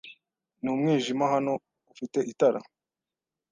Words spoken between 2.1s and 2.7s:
itara?